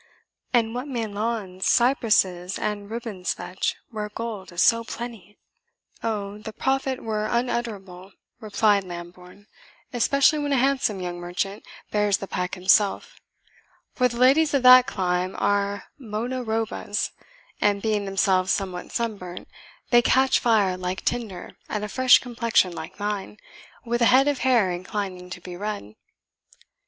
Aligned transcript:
And 0.51 0.73
what 0.73 0.87
may 0.87 1.05
lawns, 1.05 1.67
cypruses, 1.67 2.57
and 2.57 2.89
ribands 2.89 3.35
fetch, 3.35 3.75
where 3.91 4.09
gold 4.09 4.51
is 4.51 4.63
so 4.63 4.83
plenty?" 4.83 5.37
"Oh, 6.01 6.39
the 6.39 6.53
profit 6.53 7.03
were 7.03 7.27
unutterable," 7.27 8.11
replied 8.39 8.83
Lambourne, 8.83 9.45
"especially 9.93 10.39
when 10.39 10.53
a 10.53 10.57
handsome 10.57 11.01
young 11.01 11.19
merchant 11.19 11.63
bears 11.91 12.17
the 12.17 12.25
pack 12.25 12.55
himself; 12.55 13.19
for 13.93 14.07
the 14.07 14.17
ladies 14.17 14.55
of 14.55 14.63
that 14.63 14.87
clime 14.87 15.35
are 15.37 15.83
bona 15.99 16.43
robas, 16.43 17.11
and 17.61 17.83
being 17.83 18.05
themselves 18.05 18.51
somewhat 18.51 18.91
sunburnt, 18.91 19.47
they 19.91 20.01
catch 20.01 20.39
fire 20.39 20.77
like 20.77 21.05
tinder 21.05 21.51
at 21.69 21.83
a 21.83 21.87
fresh 21.87 22.17
complexion 22.17 22.73
like 22.73 22.97
thine, 22.97 23.37
with 23.85 24.01
a 24.01 24.05
head 24.05 24.27
of 24.27 24.39
hair 24.39 24.71
inclining 24.71 25.29
to 25.29 25.39
be 25.39 25.55
red." 25.55 25.93